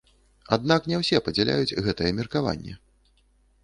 [0.57, 2.73] Аднак не ўсе падзяляюць гэтае меркаванне.